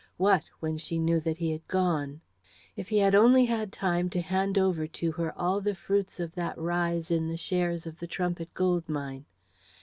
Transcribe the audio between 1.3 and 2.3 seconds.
he had gone?